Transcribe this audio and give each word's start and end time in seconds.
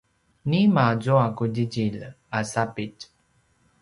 nima 0.51 0.85
zua 1.03 1.25
qudjidjilj 1.41 2.01
a 2.41 2.45
sapitj? 2.53 3.09